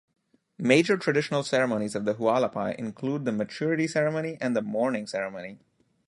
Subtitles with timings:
[0.57, 5.59] Major traditional ceremonies of the Hualapai include the "Maturity" ceremony and the "Mourning" ceremony.